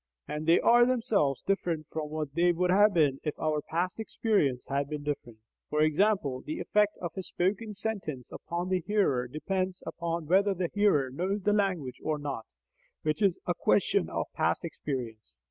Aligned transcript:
and 0.27 0.47
they 0.47 0.59
are 0.59 0.83
themselves 0.83 1.43
different 1.43 1.85
from 1.91 2.09
what 2.09 2.33
they 2.33 2.51
would 2.51 2.71
have 2.71 2.91
been 2.91 3.19
if 3.23 3.39
our 3.39 3.61
past 3.61 3.99
experience 3.99 4.65
had 4.67 4.89
been 4.89 5.03
different 5.03 5.37
for 5.69 5.81
example, 5.81 6.41
the 6.43 6.59
effect 6.59 6.97
of 6.99 7.11
a 7.15 7.21
spoken 7.21 7.71
sentence 7.71 8.27
upon 8.31 8.69
the 8.69 8.79
hearer 8.87 9.27
depends 9.27 9.83
upon 9.85 10.25
whether 10.25 10.55
the 10.55 10.71
hearer 10.73 11.11
knows 11.11 11.43
the 11.43 11.53
language 11.53 11.99
or 12.03 12.17
not, 12.17 12.47
which 13.03 13.21
is 13.21 13.37
a 13.45 13.53
question 13.53 14.09
of 14.09 14.25
past 14.33 14.65
experience. 14.65 15.37